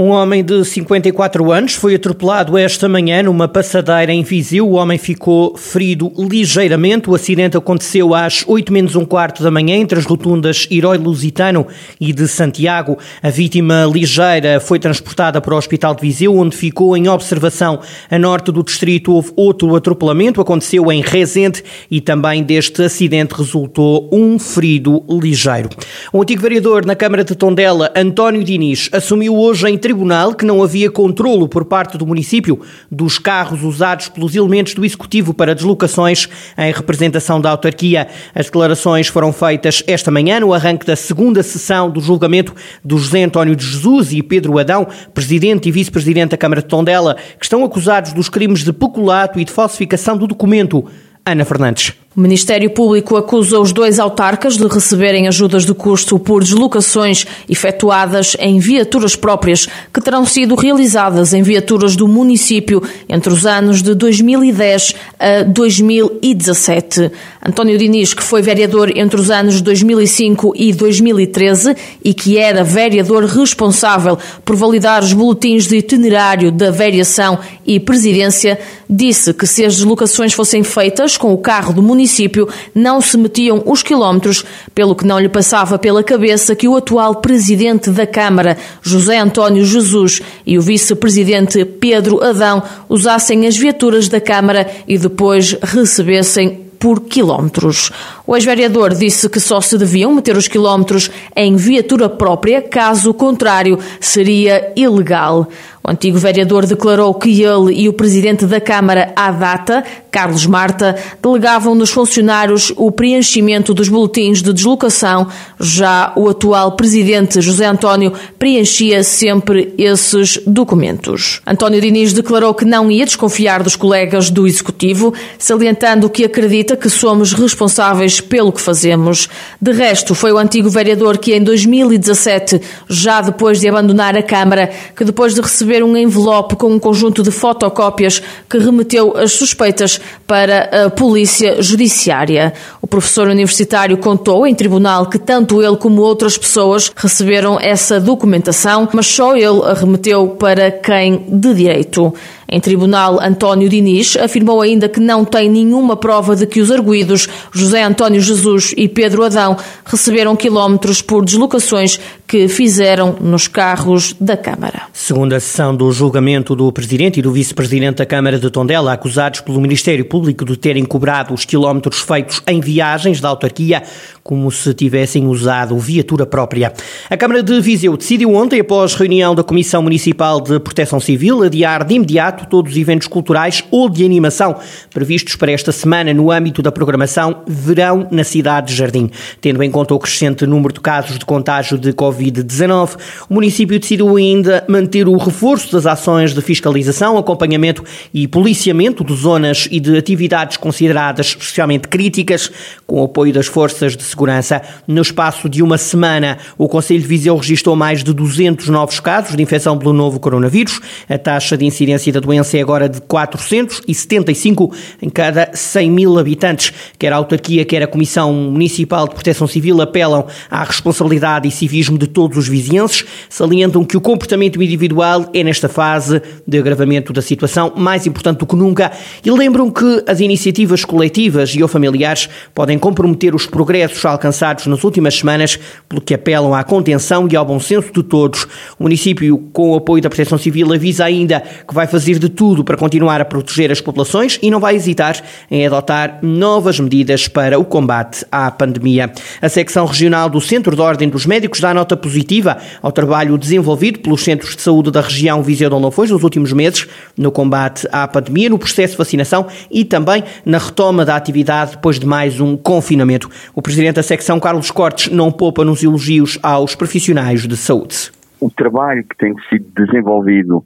Um 0.00 0.12
homem 0.12 0.42
de 0.42 0.64
54 0.64 1.52
anos 1.52 1.74
foi 1.74 1.94
atropelado 1.94 2.56
esta 2.56 2.88
manhã 2.88 3.22
numa 3.22 3.46
passadeira 3.46 4.10
em 4.10 4.22
Viseu. 4.22 4.66
O 4.66 4.76
homem 4.76 4.96
ficou 4.96 5.54
ferido 5.58 6.10
ligeiramente. 6.16 7.10
O 7.10 7.14
acidente 7.14 7.58
aconteceu 7.58 8.14
às 8.14 8.42
8 8.48 8.72
menos 8.72 8.96
um 8.96 9.04
quarto 9.04 9.42
da 9.42 9.50
manhã 9.50 9.76
entre 9.76 9.98
as 9.98 10.06
rotundas 10.06 10.66
Herói 10.70 10.96
Lusitano 10.96 11.66
e 12.00 12.14
de 12.14 12.26
Santiago. 12.28 12.96
A 13.22 13.28
vítima 13.28 13.84
ligeira 13.84 14.58
foi 14.58 14.78
transportada 14.78 15.38
para 15.38 15.54
o 15.54 15.58
Hospital 15.58 15.94
de 15.94 16.00
Viseu, 16.00 16.34
onde 16.34 16.56
ficou 16.56 16.96
em 16.96 17.06
observação. 17.06 17.80
A 18.10 18.18
norte 18.18 18.50
do 18.50 18.64
distrito 18.64 19.12
houve 19.12 19.30
outro 19.36 19.76
atropelamento. 19.76 20.40
Aconteceu 20.40 20.90
em 20.90 21.02
Rezende 21.02 21.62
e 21.90 22.00
também 22.00 22.42
deste 22.42 22.84
acidente 22.84 23.34
resultou 23.34 24.08
um 24.10 24.38
ferido 24.38 25.04
ligeiro. 25.10 25.68
O 26.10 26.22
antigo 26.22 26.40
vereador 26.40 26.86
na 26.86 26.96
Câmara 26.96 27.22
de 27.22 27.34
Tondela, 27.34 27.92
António 27.94 28.42
Diniz, 28.42 28.88
assumiu 28.94 29.36
hoje 29.36 29.68
em 29.68 29.76
tribunal 29.90 30.34
que 30.34 30.44
não 30.44 30.62
havia 30.62 30.88
controlo 30.88 31.48
por 31.48 31.64
parte 31.64 31.98
do 31.98 32.06
município 32.06 32.60
dos 32.88 33.18
carros 33.18 33.64
usados 33.64 34.08
pelos 34.08 34.36
elementos 34.36 34.72
do 34.72 34.84
Executivo 34.84 35.34
para 35.34 35.52
deslocações 35.52 36.28
em 36.56 36.70
representação 36.72 37.40
da 37.40 37.50
autarquia. 37.50 38.06
As 38.32 38.46
declarações 38.46 39.08
foram 39.08 39.32
feitas 39.32 39.82
esta 39.88 40.08
manhã 40.08 40.38
no 40.38 40.54
arranque 40.54 40.86
da 40.86 40.94
segunda 40.94 41.42
sessão 41.42 41.90
do 41.90 42.00
julgamento 42.00 42.54
do 42.84 42.98
José 42.98 43.24
António 43.24 43.56
de 43.56 43.66
Jesus 43.66 44.12
e 44.12 44.22
Pedro 44.22 44.60
Adão, 44.60 44.86
presidente 45.12 45.68
e 45.68 45.72
vice-presidente 45.72 46.30
da 46.30 46.36
Câmara 46.36 46.62
de 46.62 46.68
Tondela, 46.68 47.16
que 47.36 47.44
estão 47.44 47.64
acusados 47.64 48.12
dos 48.12 48.28
crimes 48.28 48.62
de 48.62 48.72
peculato 48.72 49.40
e 49.40 49.44
de 49.44 49.50
falsificação 49.50 50.16
do 50.16 50.28
documento. 50.28 50.84
Ana 51.26 51.44
Fernandes. 51.44 51.94
O 52.16 52.20
Ministério 52.20 52.68
Público 52.70 53.16
acusa 53.16 53.60
os 53.60 53.72
dois 53.72 54.00
autarcas 54.00 54.56
de 54.56 54.66
receberem 54.66 55.28
ajudas 55.28 55.64
de 55.64 55.72
custo 55.72 56.18
por 56.18 56.42
deslocações 56.42 57.24
efetuadas 57.48 58.36
em 58.40 58.58
viaturas 58.58 59.14
próprias, 59.14 59.68
que 59.94 60.00
terão 60.00 60.26
sido 60.26 60.56
realizadas 60.56 61.32
em 61.32 61.40
viaturas 61.40 61.94
do 61.94 62.08
município 62.08 62.82
entre 63.08 63.32
os 63.32 63.46
anos 63.46 63.80
de 63.80 63.94
2010 63.94 64.96
a 65.20 65.44
2017. 65.44 67.12
António 67.46 67.78
Diniz, 67.78 68.12
que 68.12 68.24
foi 68.24 68.42
vereador 68.42 68.90
entre 68.98 69.20
os 69.20 69.30
anos 69.30 69.54
de 69.54 69.62
2005 69.62 70.52
e 70.56 70.72
2013 70.72 71.76
e 72.04 72.12
que 72.12 72.36
era 72.36 72.64
vereador 72.64 73.24
responsável 73.24 74.18
por 74.44 74.56
validar 74.56 75.04
os 75.04 75.12
boletins 75.12 75.68
de 75.68 75.76
itinerário 75.76 76.50
da 76.50 76.72
variação 76.72 77.38
e 77.64 77.78
presidência, 77.78 78.58
disse 78.88 79.32
que 79.32 79.46
se 79.46 79.64
as 79.64 79.76
deslocações 79.76 80.32
fossem 80.32 80.64
feitas 80.64 81.16
com 81.16 81.32
o 81.32 81.38
carro 81.38 81.72
do 81.72 81.80
município, 81.80 81.99
município 82.00 82.48
não 82.74 83.00
se 83.00 83.18
metiam 83.18 83.62
os 83.66 83.82
quilómetros, 83.82 84.44
pelo 84.74 84.94
que 84.94 85.06
não 85.06 85.18
lhe 85.18 85.28
passava 85.28 85.78
pela 85.78 86.02
cabeça 86.02 86.56
que 86.56 86.66
o 86.66 86.76
atual 86.76 87.16
presidente 87.16 87.90
da 87.90 88.06
Câmara, 88.06 88.56
José 88.80 89.18
António 89.18 89.64
Jesus, 89.64 90.22
e 90.46 90.56
o 90.56 90.62
vice-presidente 90.62 91.64
Pedro 91.64 92.22
Adão 92.22 92.62
usassem 92.88 93.46
as 93.46 93.56
viaturas 93.56 94.08
da 94.08 94.20
Câmara 94.20 94.70
e 94.88 94.96
depois 94.96 95.56
recebessem 95.62 96.69
por 96.80 97.02
quilómetros. 97.02 97.92
O 98.26 98.34
ex-vereador 98.34 98.94
disse 98.94 99.28
que 99.28 99.38
só 99.38 99.60
se 99.60 99.76
deviam 99.76 100.14
meter 100.14 100.34
os 100.34 100.48
quilómetros 100.48 101.10
em 101.36 101.54
viatura 101.54 102.08
própria, 102.08 102.62
caso 102.62 103.12
contrário 103.12 103.78
seria 104.00 104.72
ilegal. 104.74 105.46
O 105.82 105.90
antigo 105.90 106.18
vereador 106.18 106.66
declarou 106.66 107.14
que 107.14 107.42
ele 107.42 107.72
e 107.72 107.88
o 107.88 107.92
presidente 107.92 108.44
da 108.44 108.60
Câmara 108.60 109.12
à 109.16 109.30
data, 109.30 109.82
Carlos 110.10 110.44
Marta, 110.44 110.94
delegavam 111.22 111.74
nos 111.74 111.90
funcionários 111.90 112.70
o 112.76 112.92
preenchimento 112.92 113.72
dos 113.72 113.88
boletins 113.88 114.42
de 114.42 114.52
deslocação. 114.52 115.26
Já 115.58 116.12
o 116.16 116.28
atual 116.28 116.72
presidente 116.72 117.40
José 117.40 117.64
António 117.64 118.12
preenchia 118.38 119.02
sempre 119.02 119.74
esses 119.78 120.38
documentos. 120.46 121.40
António 121.46 121.80
Diniz 121.80 122.12
declarou 122.12 122.52
que 122.52 122.66
não 122.66 122.90
ia 122.90 123.06
desconfiar 123.06 123.62
dos 123.62 123.74
colegas 123.74 124.28
do 124.28 124.46
executivo, 124.46 125.14
salientando 125.38 126.10
que 126.10 126.26
acredita 126.26 126.69
que 126.76 126.88
somos 126.88 127.32
responsáveis 127.32 128.20
pelo 128.20 128.52
que 128.52 128.60
fazemos. 128.60 129.28
De 129.60 129.72
resto, 129.72 130.14
foi 130.14 130.32
o 130.32 130.38
antigo 130.38 130.68
vereador 130.68 131.18
que 131.18 131.34
em 131.34 131.42
2017, 131.42 132.60
já 132.88 133.20
depois 133.20 133.60
de 133.60 133.68
abandonar 133.68 134.16
a 134.16 134.22
Câmara, 134.22 134.70
que 134.96 135.04
depois 135.04 135.34
de 135.34 135.40
receber 135.40 135.82
um 135.82 135.96
envelope 135.96 136.56
com 136.56 136.68
um 136.68 136.78
conjunto 136.78 137.22
de 137.22 137.30
fotocópias 137.30 138.22
que 138.48 138.58
remeteu 138.58 139.16
as 139.16 139.32
suspeitas 139.32 140.00
para 140.26 140.86
a 140.86 140.90
Polícia 140.90 141.62
Judiciária. 141.62 142.52
O 142.80 142.86
professor 142.86 143.28
universitário 143.28 143.96
contou 143.98 144.46
em 144.46 144.54
tribunal 144.54 145.06
que 145.06 145.18
tanto 145.18 145.62
ele 145.62 145.76
como 145.76 146.02
outras 146.02 146.36
pessoas 146.36 146.90
receberam 146.96 147.58
essa 147.60 148.00
documentação, 148.00 148.88
mas 148.92 149.06
só 149.06 149.36
ele 149.36 149.62
a 149.64 149.74
remeteu 149.74 150.28
para 150.38 150.70
quem 150.70 151.26
de 151.28 151.54
direito. 151.54 152.12
Em 152.52 152.58
tribunal, 152.58 153.20
António 153.22 153.68
Diniz 153.68 154.16
afirmou 154.16 154.60
ainda 154.60 154.88
que 154.88 154.98
não 154.98 155.24
tem 155.24 155.48
nenhuma 155.48 155.96
prova 155.96 156.34
de 156.34 156.46
que 156.46 156.60
os 156.60 156.70
arguídos 156.70 157.28
José 157.52 157.84
António 157.84 158.20
Jesus 158.20 158.74
e 158.76 158.88
Pedro 158.88 159.22
Adão 159.22 159.56
receberam 159.84 160.34
quilómetros 160.34 161.00
por 161.00 161.24
deslocações 161.24 162.00
que 162.26 162.48
fizeram 162.48 163.16
nos 163.20 163.46
carros 163.46 164.14
da 164.20 164.36
Câmara. 164.36 164.82
Segunda 164.92 165.38
sessão 165.38 165.74
do 165.74 165.90
julgamento 165.92 166.56
do 166.56 166.70
Presidente 166.72 167.20
e 167.20 167.22
do 167.22 167.32
Vice-Presidente 167.32 167.96
da 167.96 168.06
Câmara 168.06 168.38
de 168.38 168.50
Tondela, 168.50 168.92
acusados 168.92 169.40
pelo 169.40 169.60
Ministério 169.60 170.04
Público 170.04 170.44
de 170.44 170.56
terem 170.56 170.84
cobrado 170.84 171.32
os 171.32 171.44
quilómetros 171.44 172.00
feitos 172.00 172.42
em 172.48 172.60
viagens 172.60 173.20
da 173.20 173.28
autarquia 173.28 173.82
como 174.22 174.50
se 174.50 174.72
tivessem 174.74 175.26
usado 175.26 175.76
viatura 175.78 176.24
própria. 176.24 176.72
A 177.08 177.16
Câmara 177.16 177.42
de 177.42 177.60
Viseu 177.60 177.96
decidiu 177.96 178.32
ontem, 178.34 178.60
após 178.60 178.94
reunião 178.94 179.34
da 179.34 179.42
Comissão 179.42 179.82
Municipal 179.82 180.40
de 180.40 180.60
Proteção 180.60 181.00
Civil, 181.00 181.42
adiar 181.42 181.84
de 181.84 181.94
imediato 181.94 182.39
todos 182.46 182.72
os 182.72 182.78
eventos 182.78 183.06
culturais 183.06 183.64
ou 183.70 183.88
de 183.88 184.04
animação 184.04 184.56
previstos 184.92 185.36
para 185.36 185.52
esta 185.52 185.72
semana 185.72 186.12
no 186.14 186.30
âmbito 186.30 186.62
da 186.62 186.72
programação 186.72 187.42
Verão 187.46 188.08
na 188.10 188.24
cidade 188.24 188.68
de 188.68 188.74
Jardim. 188.74 189.10
Tendo 189.40 189.62
em 189.62 189.70
conta 189.70 189.94
o 189.94 189.98
crescente 189.98 190.46
número 190.46 190.74
de 190.74 190.80
casos 190.80 191.18
de 191.18 191.24
contágio 191.24 191.78
de 191.78 191.92
Covid-19, 191.92 192.96
o 193.28 193.34
município 193.34 193.78
decidiu 193.78 194.16
ainda 194.16 194.64
manter 194.68 195.08
o 195.08 195.16
reforço 195.16 195.72
das 195.72 195.86
ações 195.86 196.34
de 196.34 196.40
fiscalização, 196.40 197.18
acompanhamento 197.18 197.84
e 198.12 198.26
policiamento 198.26 199.04
de 199.04 199.14
zonas 199.14 199.68
e 199.70 199.80
de 199.80 199.96
atividades 199.96 200.56
consideradas 200.56 201.26
especialmente 201.26 201.88
críticas, 201.88 202.50
com 202.86 203.00
o 203.00 203.04
apoio 203.04 203.32
das 203.32 203.46
forças 203.46 203.96
de 203.96 204.02
segurança. 204.02 204.62
No 204.86 205.02
espaço 205.02 205.48
de 205.48 205.62
uma 205.62 205.78
semana, 205.78 206.38
o 206.56 206.68
Conselho 206.68 207.00
de 207.00 207.06
Viseu 207.06 207.36
registrou 207.36 207.76
mais 207.76 208.02
de 208.02 208.12
200 208.12 208.68
novos 208.68 209.00
casos 209.00 209.36
de 209.36 209.42
infecção 209.42 209.78
pelo 209.78 209.92
novo 209.92 210.18
coronavírus. 210.18 210.80
A 211.08 211.18
taxa 211.18 211.56
de 211.56 211.64
incidência 211.64 212.12
da 212.12 212.20
doença 212.20 212.29
é 212.32 212.60
agora 212.60 212.88
de 212.88 213.00
475 213.00 214.72
em 215.02 215.08
cada 215.08 215.50
100 215.52 215.90
mil 215.90 216.18
habitantes. 216.18 216.72
Quer 216.98 217.12
a 217.12 217.16
autarquia, 217.16 217.64
quer 217.64 217.82
a 217.82 217.86
Comissão 217.86 218.32
Municipal 218.32 219.08
de 219.08 219.14
Proteção 219.14 219.46
Civil 219.46 219.80
apelam 219.80 220.26
à 220.50 220.62
responsabilidade 220.62 221.48
e 221.48 221.50
civismo 221.50 221.98
de 221.98 222.06
todos 222.06 222.36
os 222.36 222.48
vizinhenses, 222.48 223.04
salientam 223.28 223.84
que 223.84 223.96
o 223.96 224.00
comportamento 224.00 224.62
individual 224.62 225.28
é, 225.32 225.42
nesta 225.42 225.68
fase 225.68 226.20
de 226.46 226.58
agravamento 226.58 227.12
da 227.12 227.22
situação, 227.22 227.72
mais 227.76 228.06
importante 228.06 228.38
do 228.38 228.46
que 228.46 228.56
nunca 228.56 228.92
e 229.24 229.30
lembram 229.30 229.70
que 229.70 230.04
as 230.06 230.20
iniciativas 230.20 230.84
coletivas 230.84 231.54
e 231.54 231.62
ou 231.62 231.68
familiares 231.68 232.28
podem 232.54 232.78
comprometer 232.78 233.34
os 233.34 233.46
progressos 233.46 234.04
alcançados 234.04 234.66
nas 234.66 234.84
últimas 234.84 235.14
semanas, 235.14 235.58
pelo 235.88 236.00
que 236.00 236.14
apelam 236.14 236.54
à 236.54 236.62
contenção 236.64 237.28
e 237.30 237.36
ao 237.36 237.44
bom 237.44 237.58
senso 237.58 237.92
de 237.92 238.02
todos. 238.02 238.44
O 238.78 238.84
município, 238.84 239.38
com 239.52 239.70
o 239.70 239.76
apoio 239.76 240.02
da 240.02 240.08
Proteção 240.08 240.38
Civil, 240.38 240.72
avisa 240.72 241.04
ainda 241.04 241.40
que 241.40 241.74
vai 241.74 241.86
fazer 241.86 242.18
de 242.20 242.28
tudo 242.28 242.62
para 242.62 242.76
continuar 242.76 243.20
a 243.20 243.24
proteger 243.24 243.72
as 243.72 243.80
populações 243.80 244.38
e 244.42 244.50
não 244.50 244.60
vai 244.60 244.76
hesitar 244.76 245.16
em 245.50 245.66
adotar 245.66 246.18
novas 246.22 246.78
medidas 246.78 247.26
para 247.26 247.58
o 247.58 247.64
combate 247.64 248.24
à 248.30 248.50
pandemia. 248.50 249.10
A 249.40 249.48
secção 249.48 249.86
regional 249.86 250.28
do 250.28 250.40
Centro 250.40 250.76
de 250.76 250.82
Ordem 250.82 251.08
dos 251.08 251.26
Médicos 251.26 251.60
dá 251.60 251.72
nota 251.74 251.96
positiva 251.96 252.58
ao 252.82 252.92
trabalho 252.92 253.38
desenvolvido 253.38 254.00
pelos 254.00 254.22
centros 254.22 254.54
de 254.54 254.62
saúde 254.62 254.90
da 254.90 255.00
região 255.00 255.42
Viseu 255.42 255.70
de 255.70 255.90
Foz 255.90 256.10
nos 256.10 256.22
últimos 256.22 256.52
meses 256.52 256.86
no 257.16 257.32
combate 257.32 257.88
à 257.90 258.06
pandemia, 258.06 258.50
no 258.50 258.58
processo 258.58 258.92
de 258.92 258.98
vacinação 258.98 259.46
e 259.70 259.84
também 259.84 260.22
na 260.44 260.58
retoma 260.58 261.04
da 261.04 261.16
atividade 261.16 261.72
depois 261.72 261.98
de 261.98 262.06
mais 262.06 262.40
um 262.40 262.56
confinamento. 262.56 263.30
O 263.54 263.62
Presidente 263.62 263.96
da 263.96 264.02
secção, 264.02 264.38
Carlos 264.38 264.70
Cortes, 264.70 265.10
não 265.10 265.32
poupa 265.32 265.64
nos 265.64 265.82
elogios 265.82 266.38
aos 266.42 266.74
profissionais 266.74 267.46
de 267.46 267.56
saúde. 267.56 268.10
O 268.40 268.50
trabalho 268.50 269.04
que 269.04 269.16
tem 269.16 269.34
sido 269.48 269.66
desenvolvido 269.76 270.64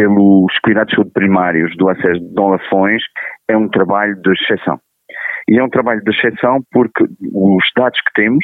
pelos 0.00 0.56
cuidados 0.64 0.92
de 0.92 0.96
saúde 0.96 1.12
primários 1.12 1.76
do 1.76 1.90
acesso 1.90 2.20
de 2.20 2.32
Dom 2.32 2.52
Lafões 2.52 3.02
é 3.46 3.54
um 3.54 3.68
trabalho 3.68 4.18
de 4.22 4.32
exceção. 4.32 4.80
E 5.46 5.58
é 5.58 5.62
um 5.62 5.68
trabalho 5.68 6.02
de 6.02 6.10
exceção 6.10 6.62
porque 6.72 7.04
os 7.04 7.64
dados 7.76 8.00
que 8.00 8.10
temos 8.14 8.42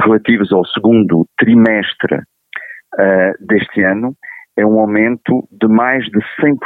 relativos 0.00 0.50
ao 0.50 0.64
segundo 0.64 1.28
trimestre 1.36 2.16
uh, 2.16 3.34
deste 3.46 3.82
ano 3.82 4.14
é 4.56 4.64
um 4.64 4.80
aumento 4.80 5.46
de 5.52 5.68
mais 5.68 6.06
de 6.06 6.20
100% 6.40 6.56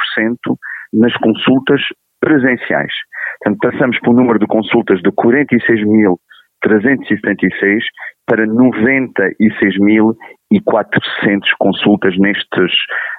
nas 0.93 1.17
consultas 1.17 1.82
presenciais. 2.20 2.93
Portanto, 3.43 3.73
passamos 3.73 3.99
um 4.12 4.12
número 4.12 4.38
de 4.38 4.46
consultas 4.46 5.02
de 5.02 5.11
46.376 5.11 7.82
para 8.25 8.46
96.400 10.53 11.41
consultas 11.59 12.17
nestes 12.19 12.73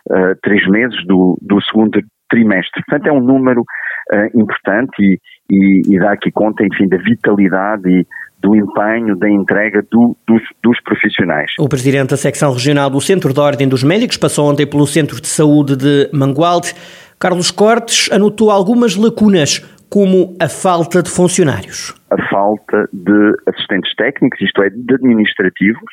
uh, 0.09 0.35
três 0.41 0.67
meses 0.67 1.05
do, 1.05 1.37
do 1.41 1.61
segundo 1.61 1.99
trimestre. 2.29 2.83
Portanto, 2.85 3.07
é 3.07 3.11
um 3.11 3.21
número 3.21 3.61
uh, 3.61 4.39
importante 4.39 4.93
e, 4.99 5.19
e, 5.49 5.95
e, 5.95 5.99
dá 5.99 6.13
aqui 6.13 6.31
conta, 6.31 6.63
enfim, 6.63 6.87
da 6.87 6.97
vitalidade 6.97 7.89
e 7.89 8.05
do 8.41 8.55
empenho, 8.55 9.17
da 9.17 9.29
entrega 9.29 9.81
do, 9.91 10.15
dos, 10.25 10.41
dos, 10.63 10.81
profissionais. 10.81 11.51
O 11.59 11.67
presidente 11.67 12.11
da 12.11 12.17
secção 12.17 12.53
regional 12.53 12.89
do 12.89 13.01
Centro 13.01 13.33
de 13.33 13.39
Ordem 13.39 13.67
dos 13.67 13.83
Médicos 13.83 14.15
passou 14.15 14.49
ontem 14.49 14.65
pelo 14.65 14.87
Centro 14.87 15.19
de 15.19 15.27
Saúde 15.27 15.75
de 15.75 16.09
Mangualde. 16.13 16.73
Carlos 17.19 17.51
Cortes 17.51 18.09
anotou 18.11 18.49
algumas 18.49 18.95
lacunas, 18.95 19.59
como 19.89 20.37
a 20.39 20.47
falta 20.47 21.03
de 21.03 21.09
funcionários. 21.09 21.93
A 22.09 22.29
falta 22.29 22.87
de 22.93 23.33
assistentes 23.47 23.93
técnicos, 23.95 24.39
isto 24.39 24.63
é, 24.63 24.69
de 24.69 24.93
administrativos 24.93 25.91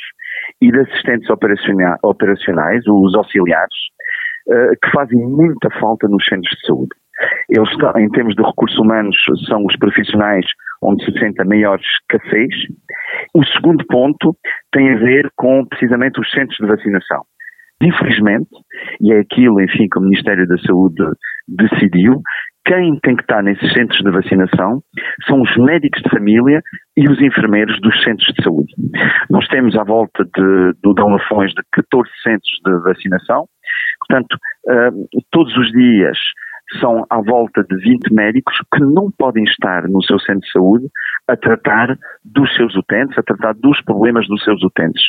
e 0.60 0.70
de 0.70 0.80
assistentes 0.80 1.28
operacionais, 1.30 2.82
os 2.86 3.14
auxiliares, 3.14 3.74
eh, 4.48 4.72
que 4.82 4.90
fazem 4.90 5.18
muita 5.18 5.70
falta 5.78 6.08
nos 6.08 6.24
centros 6.24 6.56
de 6.56 6.66
saúde. 6.66 6.90
Eles, 7.48 7.68
em 7.96 8.08
termos 8.10 8.34
de 8.34 8.42
recursos 8.42 8.78
humanos, 8.78 9.16
são 9.46 9.64
os 9.64 9.76
profissionais 9.76 10.44
onde 10.82 11.04
se 11.04 11.18
sente 11.18 11.40
a 11.40 11.44
maior 11.44 11.78
escassez. 11.78 12.54
O 13.34 13.44
segundo 13.44 13.84
ponto 13.86 14.36
tem 14.72 14.92
a 14.92 14.98
ver 14.98 15.30
com 15.36 15.64
precisamente 15.66 16.20
os 16.20 16.30
centros 16.30 16.56
de 16.58 16.66
vacinação. 16.66 17.22
Infelizmente, 17.82 18.48
e 19.00 19.12
é 19.12 19.20
aquilo, 19.20 19.60
enfim, 19.60 19.86
que 19.90 19.98
o 19.98 20.02
Ministério 20.02 20.46
da 20.46 20.56
Saúde 20.58 21.02
decidiu, 21.46 22.22
quem 22.66 22.98
tem 23.00 23.14
que 23.16 23.22
estar 23.22 23.42
nesses 23.42 23.72
centros 23.72 23.98
de 24.00 24.10
vacinação 24.10 24.82
são 25.26 25.40
os 25.40 25.56
médicos 25.56 26.02
de 26.02 26.10
família 26.10 26.60
e 26.96 27.08
os 27.08 27.20
enfermeiros 27.20 27.80
dos 27.80 28.02
centros 28.02 28.26
de 28.34 28.42
saúde. 28.42 28.72
Nós 29.30 29.46
temos 29.48 29.76
à 29.76 29.84
volta 29.84 30.24
de, 30.24 30.72
do 30.82 30.92
Dom 30.92 31.10
Lafões 31.12 31.52
de 31.52 31.62
14 31.72 32.10
centros 32.22 32.60
de 32.64 32.82
vacinação, 32.82 33.46
portanto, 34.00 34.34
uh, 34.34 35.22
todos 35.30 35.56
os 35.56 35.70
dias 35.70 36.18
são 36.80 37.04
à 37.08 37.20
volta 37.20 37.62
de 37.62 37.76
20 37.76 38.12
médicos 38.12 38.54
que 38.74 38.80
não 38.80 39.10
podem 39.16 39.44
estar 39.44 39.88
no 39.88 40.02
seu 40.02 40.18
centro 40.20 40.40
de 40.40 40.50
saúde 40.50 40.86
a 41.28 41.36
tratar 41.36 41.96
dos 42.24 42.54
seus 42.54 42.74
utentes, 42.74 43.16
a 43.18 43.22
tratar 43.22 43.54
dos 43.54 43.80
problemas 43.82 44.26
dos 44.28 44.42
seus 44.44 44.62
utentes. 44.62 45.02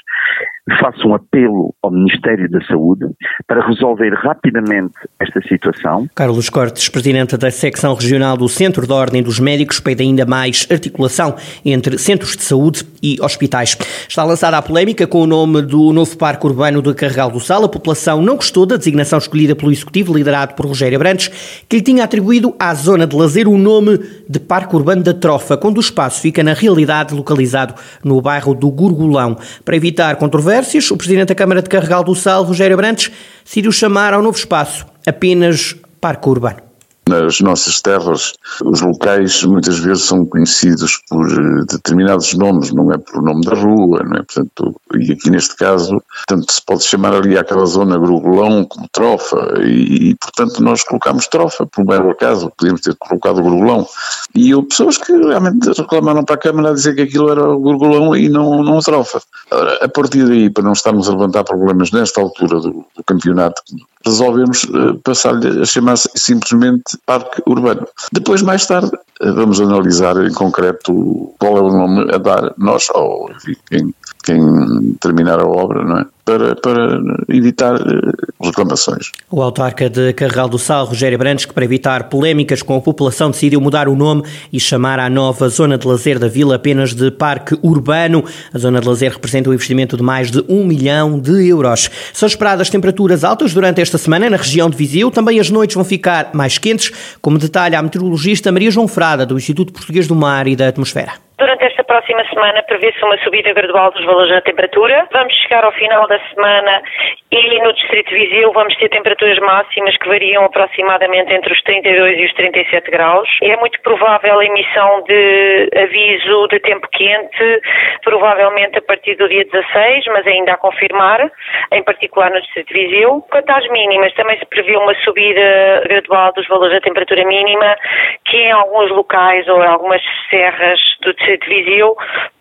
Faço 0.80 1.07
um 1.07 1.15
apelo 1.15 1.74
ao 1.81 1.92
Ministério 1.92 2.50
da 2.50 2.62
Saúde 2.65 3.06
para 3.48 3.65
resolver 3.65 4.13
rapidamente 4.13 4.94
esta 5.19 5.42
situação. 5.42 6.07
Carlos 6.15 6.50
Cortes, 6.50 6.89
Presidente 6.89 7.38
da 7.38 7.50
Secção 7.50 7.94
Regional 7.94 8.36
do 8.36 8.50
Centro 8.50 8.86
de 8.86 8.94
Ordem 8.94 9.24
dos 9.24 9.39
Médicos, 9.39 9.80
pede 9.80 10.03
ainda 10.03 10.25
mais 10.25 10.68
articulação 10.69 11.36
entre 11.63 11.98
centros 11.98 12.36
de 12.36 12.44
saúde 12.44 12.83
e 13.01 13.18
hospitais. 13.21 13.77
Está 14.07 14.24
lançada 14.24 14.57
a 14.57 14.62
polémica 14.62 15.07
com 15.07 15.21
o 15.21 15.27
nome 15.27 15.62
do 15.62 15.94
novo 15.94 16.18
Parque 16.18 16.45
Urbano 16.45 16.81
de 16.81 16.94
Carregal 16.94 17.31
do 17.31 17.39
Sal. 17.39 17.63
A 17.63 17.69
população 17.69 18.21
não 18.21 18.36
gostou 18.36 18.65
da 18.65 18.77
designação 18.77 19.19
escolhida 19.19 19.56
pelo 19.56 19.71
Executivo, 19.71 20.15
liderado 20.15 20.53
por 20.56 20.65
Rogério 20.65 21.00
Brandes, 21.00 21.46
que 21.67 21.77
lhe 21.77 21.81
tinha 21.81 22.03
atribuído 22.03 22.55
à 22.59 22.73
zona 22.73 23.07
de 23.07 23.15
lazer 23.15 23.47
o 23.47 23.57
nome 23.57 23.99
de 24.27 24.39
Parque 24.39 24.75
Urbano 24.75 25.03
da 25.03 25.13
Trofa, 25.13 25.57
quando 25.57 25.77
o 25.77 25.81
espaço 25.81 26.21
fica 26.21 26.44
na 26.44 26.53
realidade 26.53 27.13
localizado 27.13 27.73
no 28.03 28.21
bairro 28.21 28.53
do 28.53 28.69
Gurgulão. 28.69 29.38
Para 29.63 29.75
evitar 29.75 30.15
controvérsias, 30.15 30.89
o 30.91 30.97
Presidente 30.97 31.29
da 31.29 31.35
Câmara 31.35 31.61
de 31.61 31.69
Carregal 31.69 32.03
do 32.03 32.15
Sal, 32.15 32.44
Rogério 32.44 32.77
Brandes, 32.77 33.11
decidiu 33.44 33.71
chamar 33.71 34.13
ao 34.13 34.21
novo 34.21 34.38
espaço 34.38 34.85
apenas 35.05 35.75
Parque 35.99 36.29
Urbano. 36.29 36.66
Nas 37.07 37.39
nossas 37.39 37.81
terras, 37.81 38.33
os 38.63 38.81
locais 38.81 39.44
muitas 39.44 39.80
vezes 39.80 40.04
são 40.04 40.25
conhecidos 40.25 41.00
por 41.09 41.25
eh, 41.25 41.63
determinados 41.69 42.33
nomes, 42.33 42.74
não 42.74 42.92
é 42.92 42.98
por 42.98 43.21
nome 43.21 43.45
da 43.45 43.56
rua, 43.56 44.04
não 44.04 44.18
é? 44.18 44.24
Portanto, 44.24 44.75
e 44.94 45.12
aqui 45.13 45.30
neste 45.30 45.56
caso, 45.56 46.01
tanto 46.27 46.51
se 46.51 46.62
pode 46.65 46.83
chamar 46.83 47.13
ali 47.13 47.38
aquela 47.38 47.65
zona 47.65 47.98
Grugolão 47.98 48.65
como 48.65 48.89
Trofa, 48.92 49.54
e, 49.62 50.09
e 50.09 50.15
portanto 50.15 50.62
nós 50.62 50.83
colocamos 50.83 51.27
Trofa, 51.27 51.65
por 51.65 51.86
mero 51.86 52.09
acaso, 52.09 52.51
podíamos 52.57 52.81
ter 52.81 52.95
colocado 52.95 53.42
Grugolão. 53.42 53.88
E 54.36 54.53
houve 54.53 54.68
pessoas 54.68 54.98
que 54.98 55.12
realmente 55.12 55.71
reclamaram 55.77 56.25
para 56.25 56.36
a 56.36 56.39
Câmara 56.39 56.71
a 56.71 56.74
dizer 56.74 56.95
que 56.95 57.03
aquilo 57.03 57.31
era 57.31 57.48
o 57.48 57.60
Grugolão 57.60 58.15
e 58.15 58.27
não, 58.27 58.63
não 58.63 58.80
a 58.80 58.81
Trofa. 58.81 59.21
Ora, 59.50 59.86
a 59.86 59.88
partir 59.88 60.25
daí, 60.27 60.50
para 60.50 60.63
não 60.63 60.74
estarmos 60.74 61.07
a 61.07 61.12
levantar 61.12 61.44
problemas 61.44 61.92
nesta 61.92 62.19
altura 62.19 62.60
do, 62.60 62.86
do 62.95 63.03
campeonato, 63.06 63.62
resolvemos 64.05 64.63
uh, 64.63 64.97
passar-lhe 65.03 65.61
a 65.61 65.65
chamar 65.65 65.97
simplesmente 65.97 66.97
Parque 67.05 67.41
Urbano. 67.47 67.88
Depois, 68.11 68.41
mais 68.41 68.65
tarde, 68.65 68.91
uh, 69.21 69.33
vamos 69.33 69.59
analisar 69.59 70.17
em 70.17 70.33
concreto 70.33 71.33
qual 71.39 71.57
é 71.57 71.61
o 71.61 71.69
nome 71.69 72.13
a 72.13 72.17
dar 72.17 72.53
nós, 72.57 72.88
ou 72.94 73.31
enfim, 73.31 73.55
quem, 73.69 73.94
quem 74.23 74.95
terminar 74.99 75.39
a 75.39 75.47
obra, 75.47 75.83
não 75.83 75.97
é? 75.99 76.05
para, 76.27 76.55
para 76.57 76.99
evitar 77.29 77.75
eh, 77.75 78.45
reclamações. 78.45 79.13
O 79.31 79.41
autarca 79.41 79.89
de 79.89 80.11
Carregal 80.11 80.49
do 80.49 80.59
Sal, 80.59 80.85
Rogério 80.85 81.17
Brandes, 81.17 81.45
que 81.45 81.53
para 81.53 81.63
evitar 81.63 82.09
polémicas 82.09 82.61
com 82.61 82.75
a 82.75 82.81
população 82.81 83.31
decidiu 83.31 83.61
mudar 83.61 83.87
o 83.87 83.95
nome 83.95 84.23
e 84.51 84.59
chamar 84.59 84.99
a 84.99 85.09
nova 85.09 85.47
zona 85.47 85.77
de 85.77 85.87
lazer 85.87 86.19
da 86.19 86.27
vila 86.27 86.55
apenas 86.55 86.93
de 86.93 87.09
Parque 87.11 87.57
Urbano. 87.63 88.25
A 88.53 88.57
zona 88.59 88.81
de 88.81 88.87
lazer 88.87 89.13
representa 89.13 89.49
um 89.49 89.53
investimento 89.53 89.95
de 89.95 90.03
mais 90.03 90.29
de 90.29 90.43
um 90.49 90.65
milhão 90.65 91.17
de 91.17 91.47
euros. 91.47 91.89
São 92.11 92.27
esperadas 92.27 92.69
temperaturas 92.69 93.23
altas 93.23 93.53
durante 93.53 93.79
esta 93.79 93.97
semana 93.97 94.29
na 94.29 94.35
região 94.35 94.69
de 94.69 94.75
Viseu. 94.75 95.09
Também 95.09 95.39
as 95.39 95.49
noites 95.49 95.75
vão 95.75 95.85
ficar 95.85 96.31
mais 96.33 96.57
quentes, 96.57 96.91
como 97.21 97.37
detalha 97.37 97.79
a 97.79 97.81
meteorologista 97.81 98.51
Maria 98.51 98.69
João 98.69 98.89
Frada, 98.89 99.25
do 99.25 99.37
Instituto 99.37 99.71
Português 99.71 100.07
do 100.07 100.15
Mar 100.15 100.45
e 100.45 100.57
da 100.57 100.67
Atmosfera. 100.67 101.26
Durante 101.38 101.66
esta 101.66 101.84
próxima 101.84 102.25
semana 102.30 102.63
prevê-se 102.63 103.04
uma 103.04 103.18
subida 103.19 103.54
gradual 103.54 103.92
dos 103.92 104.04
valores 104.06 104.31
da 104.31 104.42
temperatura. 104.42 105.07
Vamos 105.13 105.34
chegar 105.36 105.63
ao 105.63 105.72
final 105.74 106.07
da 106.07 106.19
semana 106.30 106.81
e 107.29 107.62
no 107.62 107.74
Distrito 107.74 108.12
Viseu 108.12 108.53
vamos 108.53 108.75
ter 108.77 108.88
temperaturas 108.89 109.38
máximas 109.39 109.97
que 109.97 110.07
variam 110.07 110.45
aproximadamente 110.45 111.33
entre 111.33 111.51
os 111.51 111.62
32 111.63 112.19
e 112.19 112.25
os 112.25 112.33
37 112.33 112.89
graus. 112.89 113.29
É 113.41 113.57
muito 113.57 113.81
provável 113.81 114.39
a 114.39 114.45
emissão 114.45 115.03
de 115.03 115.69
aviso 115.75 116.47
de 116.47 116.59
tempo 116.62 116.88
quente, 116.89 117.62
provavelmente 118.03 118.77
a 118.77 118.81
partir 118.81 119.15
do 119.15 119.27
dia 119.27 119.44
16, 119.44 120.06
mas 120.07 120.25
ainda 120.25 120.53
a 120.53 120.57
confirmar, 120.57 121.29
em 121.74 121.83
particular 121.83 122.31
no 122.31 122.41
Distrito 122.41 122.74
Viseu. 122.74 123.21
Quanto 123.29 123.50
às 123.50 123.68
mínimas, 123.69 124.13
também 124.13 124.39
se 124.39 124.45
prevê 124.45 124.77
uma 124.77 124.95
subida 125.03 125.83
gradual 125.83 126.31
dos 126.31 126.47
valores 126.47 126.75
da 126.75 126.81
temperatura 126.81 127.25
mínima, 127.25 127.75
que 128.24 128.38
em 128.38 128.51
alguns 128.51 128.89
locais 128.89 129.45
ou 129.50 129.62
em 129.62 129.68
algumas 129.68 130.01
serras 130.29 130.79
do 131.01 131.13
Distrito 131.13 131.48
Viseu 131.48 131.98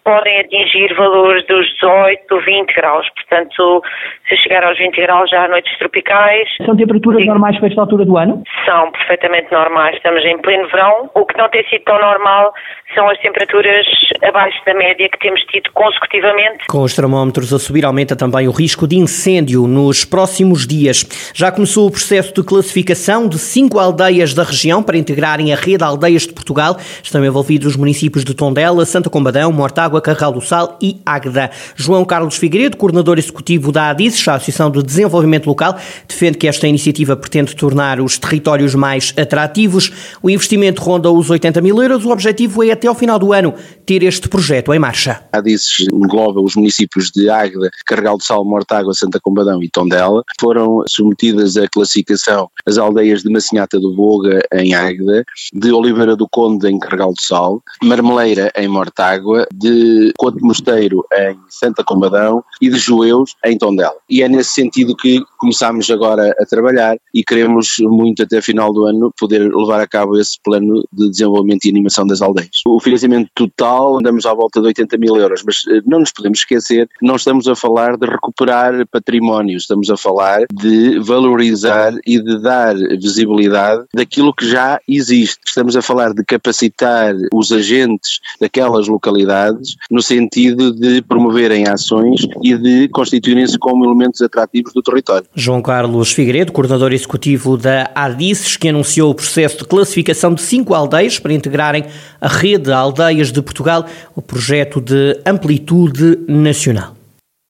podem 0.07 0.39
atingir 0.39 0.95
valores 0.95 1.45
dos 1.49 1.67
18, 1.75 2.41
20 2.41 2.75
graus. 2.75 3.09
Portanto, 3.11 3.83
se 4.29 4.37
chegar 4.37 4.63
aos 4.63 4.79
20 4.79 4.95
graus 4.95 5.29
já 5.29 5.45
há 5.45 5.49
noites 5.49 5.77
tropicais. 5.79 6.49
São 6.65 6.77
temperaturas 6.77 7.23
Sim. 7.23 7.27
normais 7.27 7.59
para 7.59 7.69
esta 7.69 7.81
altura 7.81 8.05
do 8.05 8.17
ano? 8.17 8.45
São 8.65 8.93
perfeitamente 8.93 9.51
normais. 9.51 9.97
Estamos 9.97 10.25
em 10.25 10.39
pleno 10.39 10.69
verão. 10.69 11.11
O 11.13 11.27
que 11.27 11.37
não 11.37 11.49
tem 11.49 11.65
sido 11.69 11.83
tão 11.83 12.01
normal 12.01 12.55
são 12.95 13.09
as 13.11 13.19
temperaturas 13.19 13.85
abaixo 14.23 14.59
da 14.65 14.75
média 14.75 15.09
que 15.09 15.19
temos 15.19 15.41
tido 15.43 15.71
consecutivamente. 15.73 16.67
Com 16.69 16.83
os 16.83 16.95
termómetros 16.95 17.53
a 17.53 17.59
subir, 17.59 17.85
aumenta 17.85 18.15
também 18.15 18.47
o 18.47 18.53
risco 18.53 18.87
de 18.87 18.97
incêndio 18.97 19.67
nos 19.67 20.05
próximos 20.05 20.67
dias. 20.67 21.05
Já 21.35 21.51
começou 21.51 21.89
o 21.89 21.91
processo 21.91 22.33
de 22.33 22.45
classificação 22.45 23.29
de 23.29 23.39
cinco 23.39 23.79
aldeias 23.79 24.35
da 24.35 24.45
região 24.45 24.83
para 24.83 24.97
integrarem 24.97 25.53
a 25.53 25.57
rede 25.57 25.83
Aldeias 25.83 26.27
de 26.27 26.33
Portugal. 26.33 26.77
Estão 27.03 27.25
envolvidos 27.25 27.67
os 27.67 27.77
municípios 27.77 28.25
de 28.25 28.35
Tondela, 28.35 28.85
Santa 28.85 29.11
Combadão, 29.11 29.53
Mortágua, 29.53 29.96
Água, 29.97 30.01
Carral 30.01 30.33
do 30.33 30.41
Sal 30.41 30.79
e 30.81 31.01
Águeda. 31.05 31.51
João 31.75 32.05
Carlos 32.05 32.37
Figueiredo, 32.37 32.77
coordenador 32.77 33.19
executivo 33.19 33.73
da 33.73 33.91
ADIS, 33.91 34.27
a 34.29 34.35
Associação 34.35 34.71
de 34.71 34.83
Desenvolvimento 34.83 35.47
Local, 35.47 35.79
defende 36.07 36.39
que 36.39 36.47
esta 36.47 36.67
iniciativa 36.67 37.17
pretende 37.17 37.55
tornar 37.55 38.01
os 38.01 38.19
territórios 38.19 38.75
mais 38.75 39.15
atrativos. 39.17 39.93
O 40.23 40.31
investimento 40.31 40.83
ronda 40.83 41.11
os 41.11 41.31
80 41.31 41.61
mil 41.61 41.83
euros. 41.83 42.05
O 42.05 42.11
objetivo 42.11 42.63
é, 42.63 42.71
até 42.71 42.87
ao 42.89 42.95
final 42.95 43.19
do 43.19 43.33
ano, 43.33 43.55
ter 43.85 44.03
este 44.03 44.29
projeto 44.29 44.73
em 44.73 44.79
marcha. 44.79 45.23
A 45.33 45.39
ADIS 45.39 45.87
engloba 45.93 46.41
os 46.41 46.55
municípios 46.57 47.11
de 47.11 47.29
Águeda, 47.29 47.71
Carregal 47.87 48.17
do 48.17 48.23
Sal, 48.23 48.45
Mortágua, 48.45 48.93
Santa 48.95 49.21
Combadão 49.21 49.63
e 49.63 49.69
Tondela. 49.69 50.23
Foram 50.41 50.83
submetidas 50.89 51.57
à 51.57 51.69
classificação 51.69 52.49
as 52.67 52.79
aldeias 52.79 53.23
de 53.23 53.31
Macinhata 53.31 53.79
do 53.79 53.95
Boga, 53.95 54.41
em 54.53 54.75
Águeda, 54.75 55.25
de 55.53 55.73
Oliveira 55.73 56.17
do 56.17 56.29
Conde, 56.29 56.69
em 56.69 56.79
Carregal 56.79 57.13
do 57.13 57.21
Sal, 57.21 57.63
Marmeleira, 57.83 58.51
em 58.57 58.69
Mortágua, 58.69 59.47
de 59.55 59.86
de 59.87 60.13
Conde 60.17 60.43
Mosteiro 60.43 61.05
em 61.13 61.39
Santa 61.49 61.85
Combadão 61.85 62.43
e 62.61 62.69
de 62.69 62.79
Joeus 62.79 63.35
em 63.45 63.57
Tondela. 63.57 63.97
E 64.09 64.23
é 64.23 64.29
nesse 64.29 64.53
sentido 64.53 64.97
que 64.97 65.21
começámos 65.39 65.91
agora 65.91 66.35
a 66.41 66.47
trabalhar 66.47 66.97
e 67.15 67.23
queremos 67.23 67.77
muito 67.81 68.23
até 68.23 68.41
final 68.41 68.73
do 68.73 68.85
ano 68.85 69.13
poder 69.19 69.53
levar 69.55 69.81
a 69.81 69.87
cabo 69.87 70.19
esse 70.19 70.39
plano 70.43 70.83
de 70.93 71.11
desenvolvimento 71.11 71.65
e 71.65 71.71
animação 71.71 72.07
das 72.07 72.21
aldeias. 72.21 72.63
O 72.67 72.81
financiamento 72.81 73.31
total 73.35 73.99
andamos 73.99 74.27
à 74.27 74.35
volta 74.35 74.61
de 74.61 74.67
80 74.67 74.99
mil 74.99 75.17
euros, 75.17 75.43
mas 75.45 75.63
eh, 75.69 75.81
não 75.87 76.01
nos 76.01 76.13
podemos 76.13 76.39
esquecer, 76.39 76.89
não 77.01 77.17
estamos 77.17 77.49
a 77.49 77.55
falar 77.55 77.97
de 77.97 78.07
recuperar 78.07 78.87
património, 78.89 79.57
estamos 79.57 79.91
a 79.91 79.97
falar 79.97 80.41
de 80.53 80.99
valorizar 81.01 81.93
e 82.07 82.21
de 82.21 82.41
dar 82.41 82.75
visibilidade 82.75 83.85
daquilo 83.95 84.35
que 84.35 84.49
já 84.49 84.81
existe. 84.89 85.41
Estamos 85.47 85.77
a 85.77 85.83
falar 85.83 86.13
de 86.13 86.25
capacitar 86.25 87.15
os 87.33 87.53
agentes 87.53 88.21
daquelas 88.41 88.89
localidades 88.89 89.76
no 89.91 90.03
sentido 90.03 90.73
de 90.73 91.03
promoverem 91.03 91.69
ações 91.69 92.27
e 92.43 92.57
de 92.57 92.89
constituírem-se 92.89 93.59
como 93.59 93.85
elementos 93.85 94.21
atrativos 94.23 94.73
do 94.73 94.83
território. 94.83 95.27
João 95.35 95.63
Carlos 95.63 96.13
Figueiredo, 96.13 96.53
coordenador 96.53 96.93
executivo 96.93 97.57
da 97.57 97.91
ADICES, 97.95 98.57
que 98.57 98.69
anunciou 98.69 99.11
o 99.11 99.15
processo 99.15 99.59
de 99.59 99.65
classificação 99.65 100.35
de 100.35 100.43
cinco 100.43 100.75
aldeias 100.75 101.19
para 101.19 101.33
integrarem 101.33 101.85
a 102.21 102.29
rede 102.29 102.73
Aldeias 102.73 103.31
de 103.31 103.43
Portugal, 103.43 103.87
o 104.15 104.23
projeto 104.23 104.81
de 104.81 105.21
amplitude 105.27 106.19
nacional. 106.27 106.96